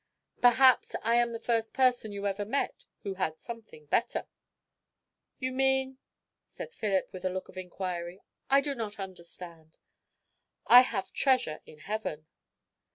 "Perhaps 0.41 0.95
I 1.03 1.17
am 1.17 1.29
the 1.31 1.39
first 1.39 1.73
person 1.75 2.11
you 2.11 2.25
ever 2.25 2.43
met 2.43 2.85
who 3.03 3.13
had 3.13 3.37
something 3.39 3.85
better." 3.85 4.25
"You 5.37 5.51
mean?" 5.51 5.99
said 6.55 6.73
Philip, 6.73 7.13
with 7.13 7.23
a 7.23 7.29
look 7.29 7.49
of 7.49 7.55
inquiry. 7.55 8.23
"I 8.49 8.61
do 8.61 8.73
not 8.73 8.97
understand." 8.99 9.77
"I 10.65 10.81
have 10.81 11.13
treasure 11.13 11.59
in 11.67 11.77
heaven." 11.77 12.25